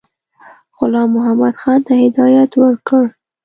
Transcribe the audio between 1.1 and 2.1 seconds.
محمدخان ته